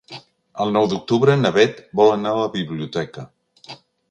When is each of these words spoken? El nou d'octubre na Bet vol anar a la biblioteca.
El 0.63 0.71
nou 0.77 0.87
d'octubre 0.93 1.35
na 1.41 1.51
Bet 1.59 1.83
vol 2.01 2.11
anar 2.17 2.33
a 2.35 2.41
la 2.41 2.49
biblioteca. 2.57 3.29